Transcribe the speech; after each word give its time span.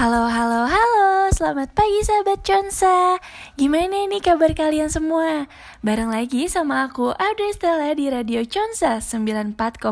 Halo, 0.00 0.32
halo, 0.32 0.64
halo, 0.64 1.28
selamat 1.28 1.76
pagi 1.76 2.00
sahabat 2.00 2.40
Consa 2.40 3.20
Gimana 3.60 4.08
nih 4.08 4.24
kabar 4.24 4.56
kalian 4.56 4.88
semua? 4.88 5.44
Bareng 5.84 6.08
lagi 6.08 6.48
sama 6.48 6.88
aku, 6.88 7.12
Audrey 7.12 7.52
Stella 7.52 7.92
di 7.92 8.08
Radio 8.08 8.40
Consa 8.48 9.04
94,7 9.04 9.84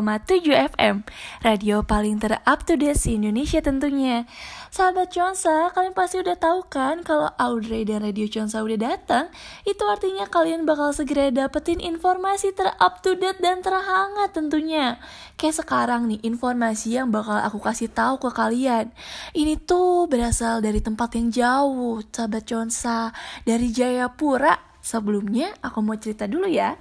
FM 0.73 1.05
Radio 1.45 1.85
paling 1.85 2.17
ter-up 2.17 2.65
to 2.65 2.73
date 2.73 2.97
di 3.05 3.21
Indonesia 3.21 3.61
tentunya 3.61 4.25
Sahabat 4.69 5.09
Consa, 5.09 5.73
kalian 5.73 5.97
pasti 5.97 6.21
udah 6.21 6.37
tahu 6.37 6.61
kan 6.69 7.01
kalau 7.01 7.25
Audrey 7.41 7.89
dan 7.89 8.05
Radio 8.05 8.29
Consa 8.29 8.61
udah 8.61 8.77
datang 8.77 9.25
Itu 9.65 9.81
artinya 9.89 10.29
kalian 10.29 10.69
bakal 10.69 10.93
segera 10.93 11.33
dapetin 11.33 11.81
informasi 11.81 12.53
ter-up 12.53 13.01
to 13.01 13.17
date 13.17 13.41
dan 13.41 13.65
terhangat 13.65 14.29
tentunya 14.29 15.01
Kayak 15.41 15.65
sekarang 15.65 16.05
nih, 16.13 16.21
informasi 16.21 17.01
yang 17.01 17.09
bakal 17.09 17.41
aku 17.41 17.57
kasih 17.57 17.89
tahu 17.89 18.21
ke 18.21 18.29
kalian 18.29 18.93
Ini 19.33 19.57
tuh 19.57 20.05
berasal 20.05 20.61
dari 20.61 20.85
tempat 20.85 21.17
yang 21.17 21.33
jauh, 21.33 22.05
sahabat 22.13 22.45
Consa, 22.45 23.09
dari 23.49 23.73
Jayapura. 23.73 24.69
Sebelumnya 24.79 25.51
aku 25.59 25.83
mau 25.83 25.99
cerita 25.99 26.23
dulu 26.23 26.47
ya. 26.47 26.79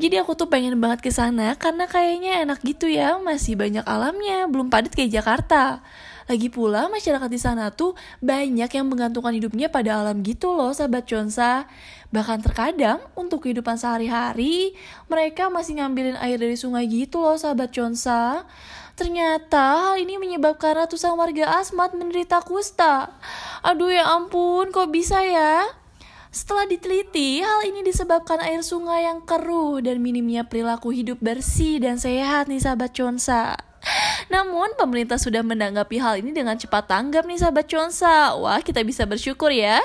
Jadi 0.00 0.16
aku 0.16 0.32
tuh 0.32 0.48
pengen 0.48 0.80
banget 0.80 1.04
ke 1.04 1.12
sana 1.12 1.52
karena 1.60 1.84
kayaknya 1.84 2.42
enak 2.48 2.64
gitu 2.64 2.88
ya, 2.88 3.20
masih 3.20 3.60
banyak 3.60 3.84
alamnya, 3.84 4.48
belum 4.48 4.72
padat 4.72 4.96
kayak 4.96 5.20
Jakarta. 5.20 5.84
Lagi 6.26 6.50
pula 6.50 6.90
masyarakat 6.90 7.30
di 7.30 7.38
sana 7.38 7.70
tuh 7.70 7.94
banyak 8.18 8.66
yang 8.66 8.86
menggantungkan 8.90 9.30
hidupnya 9.30 9.70
pada 9.70 10.02
alam 10.02 10.26
gitu 10.26 10.58
loh 10.58 10.74
sahabat 10.74 11.06
Consa. 11.06 11.70
Bahkan 12.10 12.42
terkadang 12.42 12.98
untuk 13.14 13.46
kehidupan 13.46 13.78
sehari-hari 13.78 14.74
mereka 15.06 15.46
masih 15.46 15.78
ngambilin 15.78 16.18
air 16.18 16.42
dari 16.42 16.58
sungai 16.58 16.90
gitu 16.90 17.22
loh 17.22 17.38
sahabat 17.38 17.70
Consa. 17.70 18.42
Ternyata 18.98 19.94
hal 19.94 20.02
ini 20.02 20.18
menyebabkan 20.18 20.82
ratusan 20.82 21.14
warga 21.14 21.62
Asmat 21.62 21.94
menderita 21.94 22.42
kusta. 22.42 23.14
Aduh 23.62 23.94
ya 23.94 24.10
ampun, 24.10 24.74
kok 24.74 24.90
bisa 24.90 25.22
ya? 25.22 25.62
Setelah 26.34 26.66
diteliti, 26.66 27.38
hal 27.38 27.70
ini 27.70 27.86
disebabkan 27.86 28.42
air 28.42 28.66
sungai 28.66 29.06
yang 29.06 29.22
keruh 29.22 29.78
dan 29.78 30.02
minimnya 30.02 30.42
perilaku 30.48 30.90
hidup 30.90 31.22
bersih 31.22 31.78
dan 31.78 32.02
sehat 32.02 32.50
nih 32.50 32.58
sahabat 32.58 32.92
Consa. 32.92 33.56
Namun 34.26 34.74
pemerintah 34.74 35.16
sudah 35.16 35.42
menanggapi 35.46 35.96
hal 36.02 36.18
ini 36.18 36.34
dengan 36.34 36.58
cepat 36.58 36.90
tanggap 36.90 37.24
nih 37.26 37.38
sahabat 37.38 37.66
Consa. 37.70 38.34
Wah 38.38 38.58
kita 38.62 38.82
bisa 38.82 39.06
bersyukur 39.06 39.54
ya. 39.54 39.78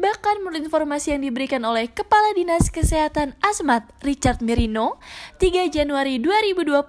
Bahkan 0.00 0.40
menurut 0.40 0.64
informasi 0.64 1.14
yang 1.14 1.22
diberikan 1.22 1.62
oleh 1.62 1.86
Kepala 1.86 2.32
Dinas 2.34 2.72
Kesehatan 2.72 3.36
Asmat 3.44 3.86
Richard 4.00 4.40
Merino 4.40 4.98
3 5.38 5.68
Januari 5.68 6.16
2020, 6.18 6.82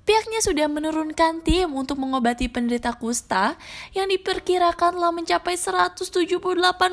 Pihaknya 0.00 0.42
sudah 0.42 0.66
menurunkan 0.66 1.44
tim 1.44 1.70
untuk 1.76 2.00
mengobati 2.00 2.50
penderita 2.50 2.90
kusta 2.96 3.54
yang 3.94 4.10
diperkirakan 4.10 4.98
telah 4.98 5.12
mencapai 5.14 5.54
178 5.54 6.40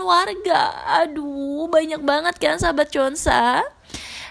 warga. 0.05 0.61
Aduh, 1.01 1.65
banyak 1.65 2.03
banget 2.03 2.35
kan 2.37 2.61
sahabat 2.61 2.93
Consa? 2.93 3.63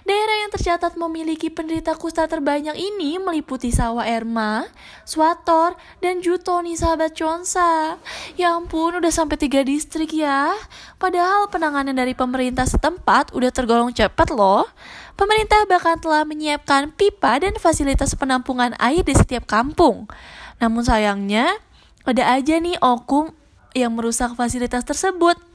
Daerah 0.06 0.46
yang 0.46 0.54
tercatat 0.54 0.94
memiliki 0.94 1.50
penderita 1.50 1.98
kusta 1.98 2.30
terbanyak 2.30 2.78
ini 2.78 3.18
meliputi 3.18 3.74
Sawah 3.74 4.06
Erma, 4.06 4.70
Swator, 5.02 5.74
dan 5.98 6.22
Jutoni 6.22 6.78
sahabat 6.78 7.18
Consa. 7.18 7.98
Ya 8.38 8.54
ampun, 8.54 9.02
udah 9.02 9.10
sampai 9.10 9.34
tiga 9.34 9.66
distrik 9.66 10.14
ya. 10.14 10.54
Padahal 11.02 11.50
penanganan 11.50 11.98
dari 11.98 12.14
pemerintah 12.14 12.70
setempat 12.70 13.34
udah 13.34 13.50
tergolong 13.50 13.90
cepat 13.90 14.30
loh. 14.30 14.70
Pemerintah 15.18 15.66
bahkan 15.66 15.98
telah 15.98 16.22
menyiapkan 16.22 16.94
pipa 16.94 17.42
dan 17.42 17.58
fasilitas 17.58 18.14
penampungan 18.14 18.78
air 18.78 19.02
di 19.02 19.10
setiap 19.10 19.42
kampung. 19.50 20.06
Namun 20.62 20.86
sayangnya, 20.86 21.50
ada 22.06 22.30
aja 22.30 22.62
nih 22.62 22.78
oknum 22.78 23.34
yang 23.74 23.90
merusak 23.90 24.38
fasilitas 24.38 24.86
tersebut. 24.86 25.45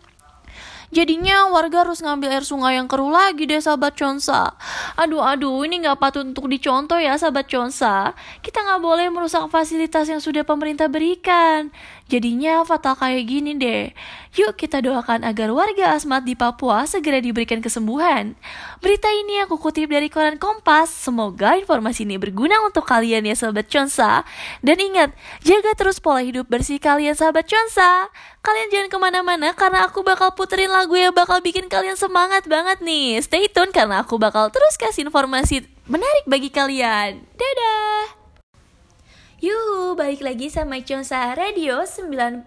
Jadinya 0.91 1.47
warga 1.47 1.87
harus 1.87 2.03
ngambil 2.03 2.35
air 2.35 2.43
sungai 2.43 2.75
yang 2.75 2.91
keruh 2.91 3.07
lagi 3.07 3.47
deh 3.47 3.63
sahabat 3.63 3.95
Consa. 3.95 4.59
Aduh 4.99 5.23
aduh 5.23 5.63
ini 5.63 5.79
nggak 5.87 5.95
patut 5.95 6.27
untuk 6.27 6.51
dicontoh 6.51 6.99
ya 6.99 7.15
sahabat 7.15 7.47
Consa. 7.47 8.11
Kita 8.43 8.59
nggak 8.59 8.83
boleh 8.83 9.07
merusak 9.07 9.47
fasilitas 9.47 10.11
yang 10.11 10.19
sudah 10.19 10.43
pemerintah 10.43 10.91
berikan. 10.91 11.71
Jadinya 12.11 12.67
fatal 12.67 12.99
kayak 12.99 13.23
gini 13.23 13.55
deh. 13.55 13.95
Yuk 14.35 14.59
kita 14.59 14.83
doakan 14.83 15.23
agar 15.23 15.47
warga 15.55 15.95
asmat 15.95 16.27
di 16.27 16.35
Papua 16.35 16.83
segera 16.83 17.23
diberikan 17.23 17.63
kesembuhan. 17.63 18.35
Berita 18.83 19.07
ini 19.07 19.39
aku 19.39 19.55
kutip 19.55 19.87
dari 19.87 20.11
koran 20.11 20.35
Kompas. 20.35 20.91
Semoga 20.91 21.55
informasi 21.55 22.03
ini 22.03 22.19
berguna 22.19 22.59
untuk 22.67 22.83
kalian 22.83 23.23
ya 23.23 23.35
sahabat 23.39 23.71
Consa. 23.71 24.27
Dan 24.59 24.83
ingat, 24.83 25.15
jaga 25.47 25.71
terus 25.71 26.03
pola 26.03 26.19
hidup 26.19 26.51
bersih 26.51 26.83
kalian 26.83 27.15
sahabat 27.15 27.47
Consa. 27.47 28.11
Kalian 28.43 28.67
jangan 28.75 28.89
ke 28.91 28.97
mana-mana 28.99 29.55
karena 29.55 29.87
aku 29.87 30.03
bakal 30.03 30.35
puterin 30.35 30.67
lagu 30.67 30.99
yang 30.99 31.15
bakal 31.15 31.39
bikin 31.39 31.71
kalian 31.71 31.95
semangat 31.95 32.43
banget 32.43 32.83
nih. 32.83 33.23
Stay 33.23 33.47
tune 33.47 33.71
karena 33.71 34.03
aku 34.03 34.19
bakal 34.19 34.51
terus 34.51 34.75
kasih 34.75 35.07
informasi 35.07 35.63
menarik 35.87 36.27
bagi 36.27 36.51
kalian. 36.51 37.23
Dadah! 37.39 38.20
Yuhu, 39.41 39.97
balik 39.97 40.21
lagi 40.21 40.53
sama 40.53 40.77
Consa 40.85 41.33
Radio 41.33 41.81
94,7 41.81 42.45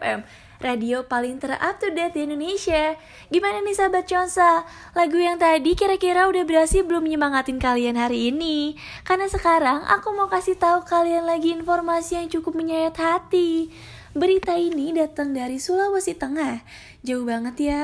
FM 0.00 0.24
Radio 0.56 1.04
paling 1.04 1.36
ter-up 1.36 1.76
to 1.76 1.92
date 1.92 2.16
di 2.16 2.24
Indonesia. 2.24 2.96
Gimana 3.28 3.60
nih 3.60 3.76
sahabat 3.76 4.08
Consa? 4.08 4.64
Lagu 4.96 5.20
yang 5.20 5.36
tadi 5.36 5.76
kira-kira 5.76 6.24
udah 6.24 6.40
berhasil 6.48 6.88
belum 6.88 7.04
nyemangatin 7.04 7.60
kalian 7.60 8.00
hari 8.00 8.32
ini? 8.32 8.80
Karena 9.04 9.28
sekarang 9.28 9.84
aku 9.84 10.16
mau 10.16 10.24
kasih 10.24 10.56
tahu 10.56 10.88
kalian 10.88 11.28
lagi 11.28 11.52
informasi 11.52 12.16
yang 12.16 12.32
cukup 12.32 12.56
menyayat 12.56 12.96
hati. 12.96 13.68
Berita 14.16 14.56
ini 14.56 14.96
datang 14.96 15.36
dari 15.36 15.60
Sulawesi 15.60 16.16
Tengah. 16.16 16.64
Jauh 17.04 17.28
banget 17.28 17.60
ya. 17.60 17.82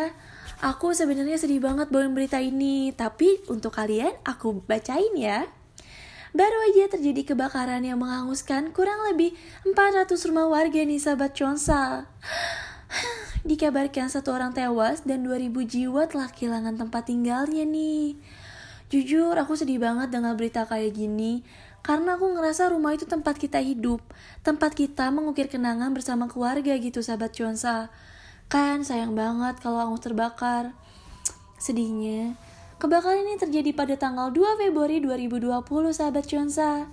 Aku 0.64 0.96
sebenarnya 0.96 1.36
sedih 1.36 1.60
banget 1.60 1.88
bawain 1.88 2.12
berita 2.12 2.36
ini 2.36 2.92
Tapi 2.96 3.44
untuk 3.48 3.76
kalian 3.76 4.12
aku 4.24 4.60
bacain 4.64 5.12
ya 5.16 5.59
Baru 6.30 6.58
aja 6.70 6.86
terjadi 6.86 7.34
kebakaran 7.34 7.82
yang 7.82 7.98
menghanguskan 7.98 8.70
kurang 8.70 9.02
lebih 9.10 9.34
400 9.66 10.14
rumah 10.30 10.46
warga 10.46 10.78
nih 10.78 11.02
sahabat 11.02 11.34
Consa. 11.34 12.06
Dikabarkan 13.48 14.06
satu 14.06 14.30
orang 14.30 14.54
tewas 14.54 15.02
dan 15.02 15.26
2000 15.26 15.50
jiwa 15.66 16.06
telah 16.06 16.30
kehilangan 16.30 16.78
tempat 16.78 17.10
tinggalnya 17.10 17.66
nih. 17.66 18.14
Jujur 18.90 19.34
aku 19.34 19.58
sedih 19.58 19.82
banget 19.82 20.14
dengan 20.14 20.38
berita 20.38 20.66
kayak 20.66 20.94
gini 20.94 21.42
karena 21.80 22.14
aku 22.14 22.36
ngerasa 22.36 22.70
rumah 22.70 22.92
itu 22.92 23.08
tempat 23.08 23.40
kita 23.40 23.58
hidup, 23.58 24.04
tempat 24.44 24.76
kita 24.76 25.08
mengukir 25.08 25.48
kenangan 25.48 25.90
bersama 25.96 26.28
keluarga 26.28 26.76
gitu 26.76 27.00
sahabat 27.00 27.32
Consa. 27.32 27.88
Kan 28.52 28.84
sayang 28.84 29.16
banget 29.16 29.58
kalau 29.64 29.80
aku 29.80 29.96
terbakar. 29.98 30.76
Sedihnya, 31.56 32.36
Kebakaran 32.80 33.28
ini 33.28 33.36
terjadi 33.36 33.76
pada 33.76 33.92
tanggal 34.00 34.32
2 34.32 34.56
Februari 34.56 35.04
2020, 35.04 35.60
sahabat 35.92 36.24
Consa. 36.24 36.88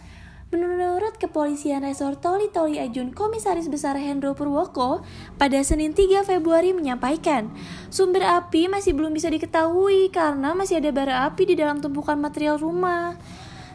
Menurut 0.52 1.16
kepolisian 1.16 1.80
resor 1.80 2.20
Toli 2.20 2.52
Toli 2.52 2.76
Ajun 2.76 3.16
Komisaris 3.16 3.72
Besar 3.72 3.96
Hendro 3.96 4.36
Purwoko 4.36 5.08
pada 5.40 5.56
Senin 5.64 5.96
3 5.96 6.28
Februari 6.28 6.76
menyampaikan 6.76 7.56
sumber 7.88 8.28
api 8.28 8.68
masih 8.68 9.00
belum 9.00 9.16
bisa 9.16 9.32
diketahui 9.32 10.12
karena 10.12 10.52
masih 10.52 10.84
ada 10.84 10.92
bara 10.92 11.24
api 11.24 11.56
di 11.56 11.56
dalam 11.56 11.80
tumpukan 11.80 12.20
material 12.20 12.60
rumah. 12.60 13.16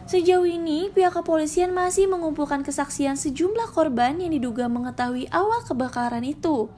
Sejauh 0.05 0.45
ini, 0.45 0.93
pihak 0.93 1.17
kepolisian 1.17 1.72
masih 1.72 2.12
mengumpulkan 2.12 2.61
kesaksian 2.61 3.17
sejumlah 3.17 3.72
korban 3.72 4.21
yang 4.21 4.37
diduga 4.37 4.69
mengetahui 4.69 5.33
awal 5.33 5.65
kebakaran 5.65 6.28
itu. 6.28 6.69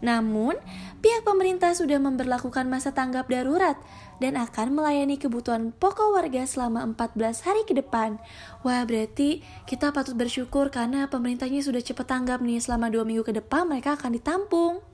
Namun, 0.00 0.56
pihak 1.04 1.26
pemerintah 1.28 1.76
sudah 1.76 2.00
memperlakukan 2.00 2.70
masa 2.70 2.94
tanggap 2.94 3.28
darurat 3.28 3.76
dan 4.20 4.36
akan 4.36 4.76
melayani 4.76 5.16
kebutuhan 5.16 5.72
pokok 5.74 6.14
warga 6.14 6.44
selama 6.44 6.84
14 6.94 7.48
hari 7.48 7.64
ke 7.64 7.72
depan. 7.72 8.20
Wah, 8.62 8.84
berarti 8.84 9.40
kita 9.64 9.90
patut 9.90 10.14
bersyukur 10.14 10.68
karena 10.68 11.08
pemerintahnya 11.08 11.64
sudah 11.64 11.80
cepat 11.80 12.06
tanggap 12.06 12.44
nih 12.44 12.60
selama 12.60 12.92
dua 12.92 13.08
minggu 13.08 13.24
ke 13.24 13.32
depan 13.32 13.64
mereka 13.64 13.96
akan 13.96 14.12
ditampung. 14.14 14.84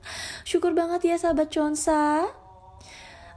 Syukur 0.47 0.71
banget 0.71 1.03
ya 1.03 1.15
sahabat 1.19 1.51
Consa. 1.51 2.46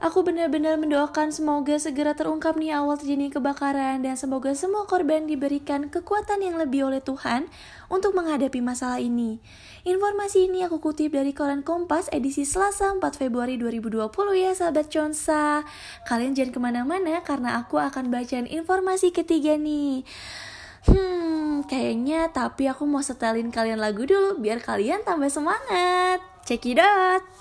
Aku 0.01 0.25
benar-benar 0.25 0.81
mendoakan 0.81 1.29
semoga 1.29 1.77
segera 1.77 2.17
terungkap 2.17 2.57
nih 2.57 2.73
awal 2.73 2.97
terjadi 2.97 3.37
kebakaran 3.37 4.01
dan 4.01 4.17
semoga 4.17 4.49
semua 4.57 4.89
korban 4.89 5.29
diberikan 5.29 5.93
kekuatan 5.93 6.41
yang 6.41 6.57
lebih 6.57 6.89
oleh 6.89 7.05
Tuhan 7.05 7.45
untuk 7.85 8.17
menghadapi 8.17 8.65
masalah 8.65 8.97
ini. 8.97 9.37
Informasi 9.85 10.49
ini 10.49 10.65
aku 10.65 10.81
kutip 10.81 11.13
dari 11.13 11.37
koran 11.37 11.61
Kompas 11.61 12.09
edisi 12.09 12.49
Selasa 12.49 12.89
4 12.97 12.97
Februari 13.13 13.61
2020 13.61 14.09
ya 14.41 14.57
sahabat 14.57 14.89
Consa. 14.89 15.61
Kalian 16.09 16.33
jangan 16.33 16.49
ke 16.49 16.59
mana-mana 16.59 17.21
karena 17.21 17.61
aku 17.61 17.77
akan 17.77 18.09
bacain 18.09 18.49
informasi 18.49 19.13
ketiga 19.13 19.53
nih. 19.53 20.01
Hmm, 20.89 21.61
kayaknya 21.69 22.33
tapi 22.33 22.65
aku 22.65 22.89
mau 22.89 23.05
setelin 23.05 23.53
kalian 23.53 23.77
lagu 23.77 24.01
dulu 24.09 24.41
biar 24.41 24.65
kalian 24.65 25.05
tambah 25.05 25.29
semangat. 25.29 26.25
Check 26.41 26.65
it 26.65 26.81
out! 26.81 27.40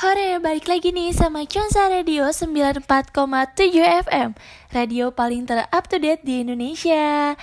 Hore, 0.00 0.40
balik 0.40 0.64
lagi 0.64 0.96
nih 0.96 1.12
sama 1.12 1.44
Consa 1.44 1.92
Radio 1.92 2.24
94,7 2.24 3.12
FM 4.08 4.32
Radio 4.72 5.12
paling 5.12 5.44
ter-up 5.44 5.84
to 5.92 6.00
date 6.00 6.24
di 6.24 6.40
Indonesia 6.40 7.36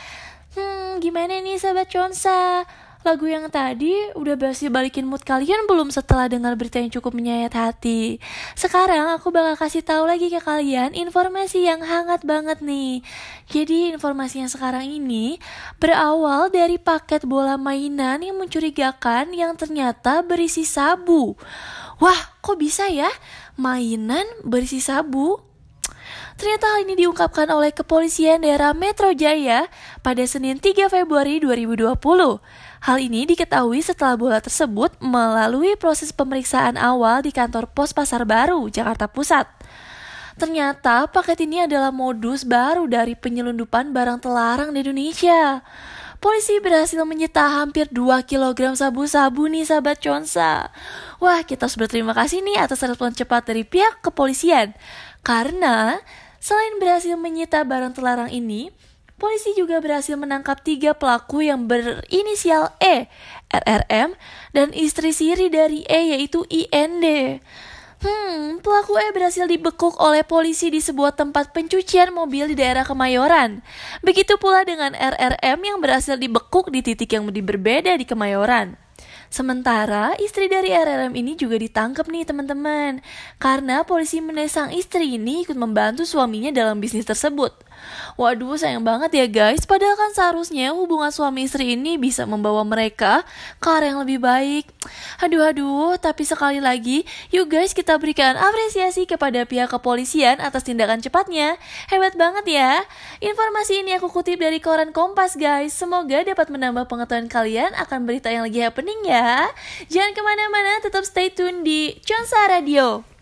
Hmm, 0.58 0.98
gimana 0.98 1.38
nih 1.38 1.62
sahabat 1.62 1.86
Consa? 1.86 2.66
lagu 3.08 3.24
yang 3.24 3.48
tadi 3.48 3.96
udah 4.20 4.36
berhasil 4.36 4.68
balikin 4.68 5.08
mood 5.08 5.24
kalian 5.24 5.64
belum 5.64 5.96
setelah 5.96 6.28
dengar 6.28 6.60
berita 6.60 6.84
yang 6.84 6.92
cukup 6.92 7.16
menyayat 7.16 7.56
hati? 7.56 8.20
Sekarang 8.52 9.16
aku 9.16 9.32
bakal 9.32 9.56
kasih 9.56 9.80
tahu 9.80 10.04
lagi 10.04 10.28
ke 10.28 10.44
kalian 10.44 10.92
informasi 10.92 11.64
yang 11.64 11.80
hangat 11.80 12.28
banget 12.28 12.60
nih. 12.60 13.00
Jadi 13.48 13.96
informasi 13.96 14.44
yang 14.44 14.52
sekarang 14.52 14.84
ini 14.84 15.40
berawal 15.80 16.52
dari 16.52 16.76
paket 16.76 17.24
bola 17.24 17.56
mainan 17.56 18.20
yang 18.20 18.36
mencurigakan 18.36 19.32
yang 19.32 19.56
ternyata 19.56 20.20
berisi 20.20 20.68
sabu. 20.68 21.40
Wah, 21.98 22.38
kok 22.46 22.62
bisa 22.62 22.86
ya? 22.94 23.10
Mainan 23.58 24.26
berisi 24.46 24.78
sabu? 24.78 25.42
Ternyata 26.38 26.70
hal 26.70 26.86
ini 26.86 26.94
diungkapkan 27.02 27.50
oleh 27.50 27.74
kepolisian 27.74 28.46
daerah 28.46 28.70
Metro 28.78 29.10
Jaya 29.10 29.66
pada 30.06 30.22
Senin 30.30 30.62
3 30.62 30.86
Februari 30.94 31.42
2020. 31.42 31.98
Hal 32.86 32.98
ini 33.02 33.26
diketahui 33.26 33.82
setelah 33.82 34.14
bola 34.14 34.38
tersebut 34.38 34.94
melalui 35.02 35.74
proses 35.74 36.14
pemeriksaan 36.14 36.78
awal 36.78 37.26
di 37.26 37.34
kantor 37.34 37.66
pos 37.74 37.90
Pasar 37.98 38.22
Baru, 38.30 38.70
Jakarta 38.70 39.10
Pusat. 39.10 39.50
Ternyata 40.38 41.10
paket 41.10 41.50
ini 41.50 41.66
adalah 41.66 41.90
modus 41.90 42.46
baru 42.46 42.86
dari 42.86 43.18
penyelundupan 43.18 43.90
barang 43.90 44.22
terlarang 44.22 44.70
di 44.70 44.86
Indonesia. 44.86 45.66
Polisi 46.18 46.58
berhasil 46.60 46.98
menyita 47.06 47.62
hampir 47.62 47.88
2 47.94 48.26
kg 48.26 48.74
sabu-sabu 48.74 49.46
nih 49.48 49.70
sahabat 49.70 50.02
Consa. 50.02 50.74
Wah, 51.22 51.46
kita 51.46 51.70
harus 51.70 51.78
berterima 51.78 52.18
kasih 52.18 52.42
nih 52.42 52.58
atas 52.58 52.82
respon 52.82 53.14
cepat 53.14 53.46
dari 53.46 53.62
pihak 53.62 54.02
kepolisian. 54.02 54.74
Karena 55.22 56.02
Selain 56.48 56.80
berhasil 56.80 57.20
menyita 57.20 57.66
barang 57.68 57.98
terlarang 57.98 58.32
ini, 58.32 58.72
polisi 59.20 59.52
juga 59.58 59.84
berhasil 59.84 60.16
menangkap 60.16 60.64
tiga 60.64 60.96
pelaku 60.96 61.44
yang 61.44 61.68
berinisial 61.68 62.72
E, 62.80 63.12
RRM, 63.52 64.16
dan 64.56 64.72
istri 64.72 65.12
siri 65.12 65.52
dari 65.52 65.84
E 65.90 66.16
yaitu 66.16 66.48
IND. 66.48 67.04
Hmm, 67.98 68.62
pelaku 68.62 68.94
E 69.02 69.10
berhasil 69.10 69.50
dibekuk 69.50 69.98
oleh 69.98 70.22
polisi 70.22 70.70
di 70.70 70.78
sebuah 70.78 71.18
tempat 71.18 71.50
pencucian 71.50 72.14
mobil 72.14 72.46
di 72.46 72.54
daerah 72.54 72.86
Kemayoran. 72.86 73.66
Begitu 74.06 74.38
pula 74.38 74.62
dengan 74.62 74.94
RRM 74.94 75.58
yang 75.66 75.82
berhasil 75.82 76.14
dibekuk 76.14 76.70
di 76.70 76.86
titik 76.86 77.10
yang 77.18 77.26
berbeda 77.26 77.98
di 77.98 78.06
Kemayoran. 78.06 78.87
Sementara 79.28 80.16
istri 80.18 80.48
dari 80.48 80.72
RRM 80.72 81.14
ini 81.14 81.36
juga 81.36 81.60
ditangkap 81.60 82.08
nih 82.08 82.24
teman-teman. 82.24 83.04
Karena 83.38 83.84
polisi 83.84 84.24
menesang 84.24 84.72
istri 84.72 85.20
ini 85.20 85.44
ikut 85.44 85.56
membantu 85.60 86.08
suaminya 86.08 86.50
dalam 86.50 86.80
bisnis 86.80 87.06
tersebut. 87.06 87.54
Waduh 88.18 88.58
sayang 88.58 88.82
banget 88.82 89.14
ya 89.14 89.26
guys. 89.30 89.64
Padahal 89.70 89.94
kan 89.94 90.12
seharusnya 90.16 90.74
hubungan 90.74 91.14
suami 91.14 91.46
istri 91.46 91.78
ini 91.78 92.02
bisa 92.02 92.26
membawa 92.26 92.66
mereka 92.66 93.22
ke 93.62 93.68
arah 93.70 93.94
yang 93.94 94.02
lebih 94.02 94.18
baik. 94.18 94.66
Aduh 95.22 95.46
aduh. 95.46 95.94
Tapi 96.02 96.24
sekali 96.26 96.58
lagi 96.58 97.06
Yuk 97.30 97.52
guys 97.52 97.78
kita 97.78 98.00
berikan 98.02 98.34
apresiasi 98.40 99.06
kepada 99.06 99.46
pihak 99.46 99.70
kepolisian 99.70 100.42
atas 100.42 100.66
tindakan 100.66 101.04
cepatnya. 101.04 101.62
Hebat 101.94 102.18
banget 102.18 102.46
ya 102.50 102.82
Informasi 103.18 103.82
ini 103.82 103.98
aku 103.98 104.14
kutip 104.14 104.38
dari 104.38 104.62
koran 104.62 104.94
Kompas 104.94 105.34
guys. 105.42 105.74
Semoga 105.74 106.22
dapat 106.22 106.54
menambah 106.54 106.86
pengetahuan 106.86 107.26
kalian 107.26 107.74
akan 107.74 108.06
berita 108.06 108.30
yang 108.30 108.46
lagi 108.46 108.62
happening 108.62 109.02
ya. 109.10 109.50
Jangan 109.90 110.14
ke 110.14 110.22
mana-mana 110.22 110.78
tetap 110.86 111.02
stay 111.02 111.34
tune 111.34 111.66
di 111.66 111.98
Chonsa 112.06 112.46
Radio 112.46 113.17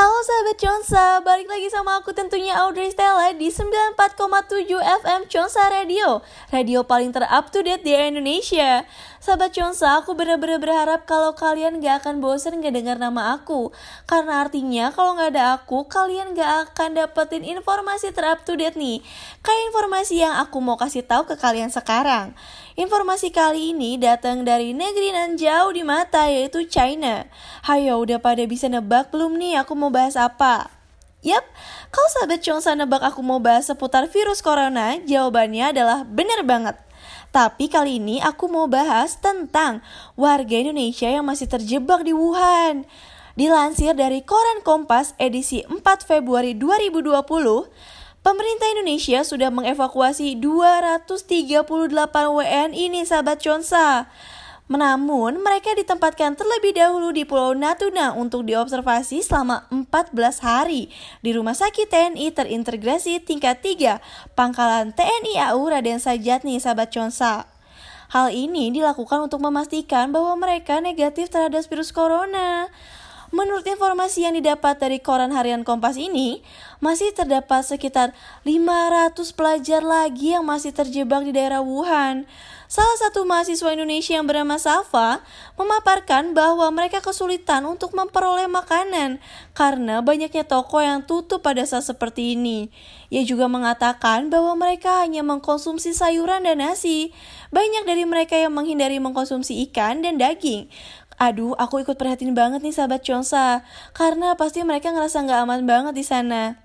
Halo 0.00 0.16
sahabat 0.24 0.56
Consa, 0.56 1.04
balik 1.20 1.44
lagi 1.44 1.68
sama 1.68 2.00
aku 2.00 2.16
tentunya 2.16 2.56
Audrey 2.56 2.88
Stella 2.88 3.36
di 3.36 3.52
94,7 3.52 4.80
FM 4.80 5.28
Consa 5.28 5.68
Radio 5.68 6.24
Radio 6.48 6.88
paling 6.88 7.12
terup 7.12 7.52
to 7.52 7.60
date 7.60 7.84
di 7.84 7.92
Indonesia. 7.92 8.88
Sahabat 9.20 9.52
Consa, 9.52 10.00
aku 10.00 10.16
bener-bener 10.16 10.56
berharap 10.56 11.04
kalau 11.04 11.36
kalian 11.36 11.84
gak 11.84 12.00
akan 12.00 12.24
bosen 12.24 12.64
dengar 12.64 12.96
nama 12.96 13.36
aku. 13.36 13.76
Karena 14.08 14.40
artinya 14.40 14.88
kalau 14.88 15.20
gak 15.20 15.36
ada 15.36 15.60
aku, 15.60 15.84
kalian 15.84 16.32
gak 16.32 16.72
akan 16.72 16.96
dapetin 16.96 17.44
informasi 17.44 18.16
terup 18.16 18.40
to 18.48 18.56
date 18.56 18.80
nih. 18.80 19.04
Kayak 19.44 19.68
informasi 19.68 20.24
yang 20.24 20.40
aku 20.40 20.64
mau 20.64 20.80
kasih 20.80 21.04
tahu 21.04 21.28
ke 21.28 21.36
kalian 21.36 21.68
sekarang. 21.68 22.32
Informasi 22.80 23.28
kali 23.28 23.76
ini 23.76 24.00
datang 24.00 24.40
dari 24.40 24.72
negeri 24.72 25.12
nan 25.12 25.36
jauh 25.36 25.68
di 25.68 25.84
mata 25.84 26.32
yaitu 26.32 26.64
China. 26.64 27.28
Hayo 27.68 28.00
udah 28.00 28.24
pada 28.24 28.40
bisa 28.48 28.72
nebak 28.72 29.12
belum 29.12 29.36
nih 29.36 29.60
aku 29.60 29.76
mau 29.76 29.89
bahas 29.90 30.16
apa? 30.16 30.70
Yap, 31.20 31.44
kalau 31.92 32.08
sahabat 32.16 32.40
Chongsa 32.40 32.72
nebak 32.72 33.04
aku 33.04 33.20
mau 33.20 33.36
bahas 33.36 33.68
seputar 33.68 34.08
virus 34.08 34.40
corona, 34.40 34.96
jawabannya 35.04 35.76
adalah 35.76 36.08
bener 36.08 36.40
banget. 36.48 36.80
Tapi 37.28 37.68
kali 37.68 38.00
ini 38.00 38.18
aku 38.24 38.48
mau 38.48 38.66
bahas 38.66 39.20
tentang 39.20 39.84
warga 40.16 40.56
Indonesia 40.56 41.06
yang 41.06 41.28
masih 41.28 41.46
terjebak 41.46 42.08
di 42.08 42.16
Wuhan. 42.16 42.88
Dilansir 43.36 43.92
dari 43.92 44.24
Koran 44.24 44.64
Kompas 44.64 45.12
edisi 45.20 45.62
4 45.68 45.78
Februari 46.08 46.56
2020, 46.56 47.20
Pemerintah 48.20 48.68
Indonesia 48.76 49.24
sudah 49.24 49.48
mengevakuasi 49.48 50.36
238 50.36 51.64
WNI 52.12 52.84
nih 52.92 53.04
sahabat 53.08 53.40
Consa. 53.40 54.12
Namun, 54.70 55.42
mereka 55.42 55.74
ditempatkan 55.74 56.38
terlebih 56.38 56.78
dahulu 56.78 57.10
di 57.10 57.26
Pulau 57.26 57.58
Natuna 57.58 58.14
untuk 58.14 58.46
diobservasi 58.46 59.18
selama 59.18 59.66
14 59.66 60.14
hari 60.46 60.94
di 61.26 61.34
Rumah 61.34 61.58
Sakit 61.58 61.90
TNI 61.90 62.30
terintegrasi 62.30 63.18
tingkat 63.18 63.66
3 63.66 63.98
Pangkalan 64.38 64.94
TNI 64.94 65.50
AU 65.50 65.74
Raden 65.74 65.98
Sajat 65.98 66.46
nih 66.46 66.62
sahabat 66.62 66.94
Consa. 66.94 67.50
Hal 68.14 68.30
ini 68.30 68.70
dilakukan 68.70 69.26
untuk 69.26 69.42
memastikan 69.42 70.14
bahwa 70.14 70.38
mereka 70.38 70.78
negatif 70.78 71.34
terhadap 71.34 71.66
virus 71.66 71.90
corona. 71.90 72.70
Menurut 73.30 73.62
informasi 73.62 74.26
yang 74.26 74.34
didapat 74.34 74.82
dari 74.82 74.98
koran 74.98 75.30
harian 75.30 75.62
Kompas 75.62 75.94
ini, 75.94 76.42
masih 76.82 77.14
terdapat 77.14 77.62
sekitar 77.62 78.10
500 78.42 79.14
pelajar 79.38 79.86
lagi 79.86 80.34
yang 80.34 80.42
masih 80.42 80.74
terjebak 80.74 81.22
di 81.22 81.30
daerah 81.30 81.62
Wuhan. 81.62 82.26
Salah 82.70 82.98
satu 83.02 83.26
mahasiswa 83.26 83.74
Indonesia 83.74 84.14
yang 84.14 84.30
bernama 84.30 84.54
Safa 84.54 85.26
memaparkan 85.58 86.38
bahwa 86.38 86.70
mereka 86.70 87.02
kesulitan 87.02 87.66
untuk 87.66 87.90
memperoleh 87.98 88.46
makanan 88.46 89.18
karena 89.58 89.98
banyaknya 89.98 90.46
toko 90.46 90.78
yang 90.78 91.02
tutup 91.02 91.42
pada 91.42 91.66
saat 91.66 91.82
seperti 91.82 92.38
ini. 92.38 92.70
Ia 93.10 93.26
juga 93.26 93.50
mengatakan 93.50 94.30
bahwa 94.30 94.54
mereka 94.54 95.02
hanya 95.02 95.26
mengkonsumsi 95.26 95.90
sayuran 95.98 96.46
dan 96.46 96.62
nasi. 96.62 97.10
Banyak 97.50 97.90
dari 97.90 98.06
mereka 98.06 98.38
yang 98.38 98.54
menghindari 98.54 99.02
mengkonsumsi 99.02 99.66
ikan 99.66 100.06
dan 100.06 100.22
daging 100.22 100.70
Aduh, 101.20 101.52
aku 101.60 101.84
ikut 101.84 102.00
perhatiin 102.00 102.32
banget 102.32 102.64
nih 102.64 102.72
sahabat 102.72 103.04
Chonsa, 103.04 103.60
karena 103.92 104.32
pasti 104.40 104.64
mereka 104.64 104.88
ngerasa 104.88 105.20
nggak 105.20 105.40
aman 105.44 105.68
banget 105.68 105.92
di 105.92 106.00
sana. 106.00 106.56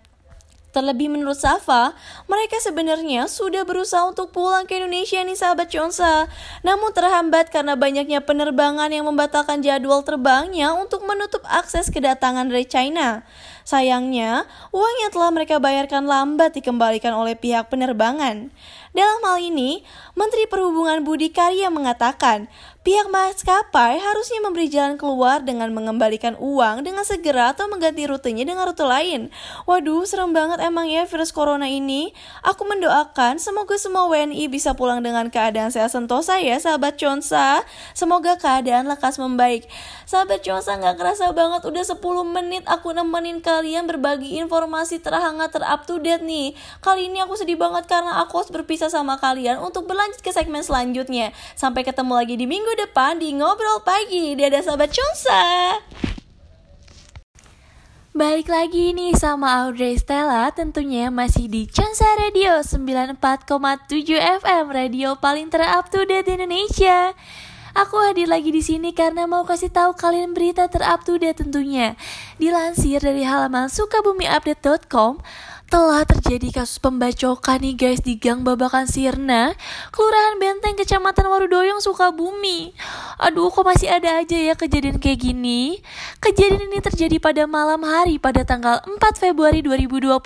Terlebih 0.72 1.08
menurut 1.08 1.40
Safa, 1.40 1.92
mereka 2.28 2.60
sebenarnya 2.64 3.32
sudah 3.32 3.64
berusaha 3.68 4.12
untuk 4.12 4.32
pulang 4.32 4.64
ke 4.64 4.76
Indonesia 4.80 5.24
nih 5.24 5.36
sahabat 5.36 5.72
Chonsa. 5.72 6.28
Namun 6.68 6.92
terhambat 6.92 7.48
karena 7.48 7.80
banyaknya 7.80 8.20
penerbangan 8.20 8.92
yang 8.92 9.08
membatalkan 9.08 9.64
jadwal 9.64 10.04
terbangnya 10.04 10.76
untuk 10.76 11.08
menutup 11.08 11.44
akses 11.48 11.88
kedatangan 11.88 12.52
dari 12.52 12.68
China. 12.68 13.24
Sayangnya, 13.64 14.44
uang 14.76 14.96
yang 15.08 15.12
telah 15.16 15.32
mereka 15.32 15.64
bayarkan 15.64 16.12
lambat 16.12 16.60
dikembalikan 16.60 17.16
oleh 17.16 17.40
pihak 17.40 17.72
penerbangan. 17.72 18.52
Dalam 18.92 19.20
hal 19.24 19.40
ini, 19.40 19.80
Menteri 20.12 20.44
Perhubungan 20.48 21.08
Budi 21.08 21.32
Karya 21.32 21.72
mengatakan, 21.72 22.52
pihak 22.86 23.10
maskapai 23.10 23.98
harusnya 23.98 24.46
memberi 24.46 24.70
jalan 24.70 24.94
keluar 24.94 25.42
dengan 25.42 25.74
mengembalikan 25.74 26.38
uang 26.38 26.86
dengan 26.86 27.02
segera 27.02 27.50
atau 27.50 27.66
mengganti 27.66 28.06
rutenya 28.06 28.46
dengan 28.46 28.70
rute 28.70 28.86
lain. 28.86 29.34
Waduh, 29.66 30.06
serem 30.06 30.38
banget 30.38 30.62
emang 30.62 30.86
ya 30.86 31.10
virus 31.10 31.34
corona 31.34 31.66
ini. 31.66 32.14
Aku 32.46 32.62
mendoakan 32.70 33.42
semoga 33.42 33.74
semua 33.82 34.06
WNI 34.06 34.46
bisa 34.54 34.78
pulang 34.78 35.02
dengan 35.02 35.34
keadaan 35.34 35.74
sehat 35.74 35.98
sentosa 35.98 36.38
ya 36.38 36.62
sahabat 36.62 37.02
Consa. 37.02 37.66
Semoga 37.98 38.38
keadaan 38.38 38.86
lekas 38.86 39.18
membaik. 39.18 39.66
Sahabat 40.06 40.46
Consa 40.46 40.78
nggak 40.78 41.02
kerasa 41.02 41.34
banget 41.34 41.66
udah 41.66 41.82
10 41.82 41.98
menit 42.38 42.62
aku 42.70 42.94
nemenin 42.94 43.42
kalian 43.42 43.90
berbagi 43.90 44.38
informasi 44.38 45.02
terhangat 45.02 45.58
terup 45.58 45.90
to 45.90 45.98
date 45.98 46.22
nih. 46.22 46.54
Kali 46.86 47.10
ini 47.10 47.18
aku 47.18 47.34
sedih 47.34 47.58
banget 47.58 47.90
karena 47.90 48.22
aku 48.22 48.46
harus 48.46 48.54
berpisah 48.54 48.94
sama 48.94 49.18
kalian 49.18 49.58
untuk 49.58 49.90
berlanjut 49.90 50.22
ke 50.22 50.30
segmen 50.30 50.62
selanjutnya. 50.62 51.34
Sampai 51.58 51.82
ketemu 51.82 52.14
lagi 52.14 52.38
di 52.38 52.46
minggu 52.46 52.75
depan 52.76 53.18
di 53.18 53.32
Ngobrol 53.32 53.82
Pagi. 53.82 54.36
Dadah 54.36 54.62
sahabat 54.62 54.92
Chonsa. 54.92 55.44
Balik 58.16 58.48
lagi 58.48 58.96
nih 58.96 59.12
sama 59.16 59.68
Audrey 59.68 60.00
Stella 60.00 60.48
tentunya 60.52 61.12
masih 61.12 61.52
di 61.52 61.68
Chonsa 61.68 62.08
Radio 62.16 62.64
94,7 62.64 63.20
FM 64.40 64.66
Radio 64.72 65.20
paling 65.20 65.52
terup 65.52 65.92
to 65.92 66.08
date 66.08 66.32
Indonesia 66.32 67.12
Aku 67.76 68.00
hadir 68.00 68.32
lagi 68.32 68.56
di 68.56 68.64
sini 68.64 68.96
karena 68.96 69.28
mau 69.28 69.44
kasih 69.44 69.68
tahu 69.68 70.00
kalian 70.00 70.32
berita 70.32 70.72
terup 70.72 71.04
to 71.04 71.20
date 71.20 71.44
tentunya. 71.44 72.00
Dilansir 72.40 73.04
dari 73.04 73.28
halaman 73.28 73.68
sukabumiupdate.com, 73.68 75.20
telah 75.66 76.06
terjadi 76.06 76.62
kasus 76.62 76.78
pembacokan 76.78 77.58
nih 77.58 77.74
guys 77.74 78.02
di 78.06 78.22
Gang 78.22 78.46
Babakan 78.46 78.86
Sirna, 78.86 79.58
Kelurahan 79.90 80.38
Benteng, 80.38 80.78
Kecamatan 80.78 81.26
Warudoyong, 81.26 81.82
Sukabumi. 81.82 82.70
Aduh, 83.18 83.50
kok 83.50 83.66
masih 83.66 83.90
ada 83.90 84.22
aja 84.22 84.38
ya 84.38 84.54
kejadian 84.54 85.02
kayak 85.02 85.26
gini? 85.26 85.82
Kejadian 86.22 86.70
ini 86.70 86.80
terjadi 86.86 87.18
pada 87.18 87.50
malam 87.50 87.82
hari 87.82 88.22
pada 88.22 88.46
tanggal 88.46 88.78
4 88.86 89.02
Februari 89.18 89.66
2020. 89.66 90.22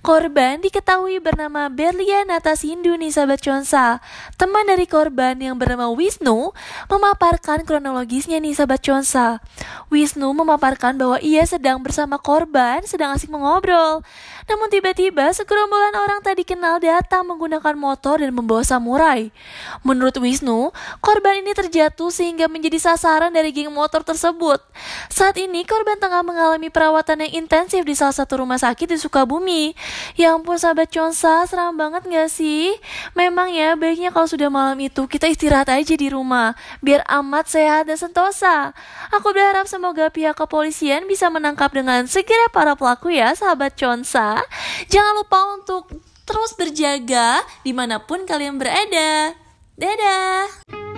Korban 0.00 0.54
diketahui 0.64 1.20
bernama 1.20 1.68
Berlia 1.68 2.24
Natas 2.24 2.64
Hindu 2.64 2.96
nih 2.96 3.12
sahabat 3.12 3.44
Consa. 3.44 4.00
Teman 4.40 4.64
dari 4.70 4.88
korban 4.88 5.36
yang 5.36 5.60
bernama 5.60 5.92
Wisnu 5.92 6.56
memaparkan 6.88 7.68
kronologisnya 7.68 8.40
nih 8.40 8.56
sahabat 8.56 8.80
Consa. 8.80 9.44
Wisnu 9.92 10.32
memaparkan 10.32 10.96
bahwa 10.96 11.20
ia 11.20 11.44
sedang 11.44 11.84
bersama 11.84 12.16
korban 12.16 12.80
sedang 12.88 13.12
asik 13.12 13.28
mengobrol. 13.28 14.00
Namun 14.46 14.70
tiba-tiba 14.70 15.26
segerombolan 15.34 15.90
orang 15.98 16.22
tadi 16.22 16.46
kenal 16.46 16.78
datang 16.78 17.26
menggunakan 17.26 17.74
motor 17.74 18.22
dan 18.22 18.30
membawa 18.30 18.62
samurai. 18.62 19.34
Menurut 19.82 20.14
Wisnu, 20.22 20.70
korban 21.02 21.42
ini 21.42 21.50
terjatuh 21.50 22.14
sehingga 22.14 22.46
menjadi 22.46 22.78
sasaran 22.78 23.34
dari 23.34 23.50
geng 23.50 23.74
motor 23.74 24.06
tersebut. 24.06 24.62
Saat 25.10 25.34
ini 25.42 25.66
korban 25.66 25.98
tengah 25.98 26.22
mengalami 26.22 26.70
perawatan 26.70 27.26
yang 27.26 27.42
intensif 27.42 27.82
di 27.82 27.98
salah 27.98 28.14
satu 28.14 28.46
rumah 28.46 28.62
sakit 28.62 28.94
di 28.94 28.98
Sukabumi. 29.02 29.74
Ya 30.14 30.30
ampun 30.38 30.62
sahabat 30.62 30.94
Consa, 30.94 31.42
seram 31.50 31.74
banget 31.74 32.06
gak 32.06 32.30
sih? 32.30 32.70
Memang 33.18 33.50
ya 33.50 33.74
baiknya 33.74 34.14
kalau 34.14 34.30
sudah 34.30 34.46
malam 34.46 34.78
itu 34.78 35.10
kita 35.10 35.26
istirahat 35.26 35.74
aja 35.74 35.94
di 35.98 36.06
rumah, 36.06 36.54
biar 36.78 37.02
amat 37.18 37.50
sehat 37.50 37.90
dan 37.90 37.98
sentosa. 37.98 38.70
Aku 39.10 39.34
berharap 39.34 39.66
semoga 39.66 40.06
pihak 40.06 40.38
kepolisian 40.38 41.10
bisa 41.10 41.26
menangkap 41.34 41.74
dengan 41.74 42.06
segera 42.06 42.46
para 42.54 42.78
pelaku 42.78 43.10
ya 43.10 43.34
sahabat 43.34 43.74
Consa. 43.74 44.35
Jangan 44.92 45.14
lupa 45.22 45.38
untuk 45.54 45.88
terus 46.26 46.52
berjaga 46.58 47.40
di 47.62 47.70
mana 47.70 48.02
pun 48.02 48.26
kalian 48.26 48.58
berada. 48.58 49.32
Dadah! 49.76 50.95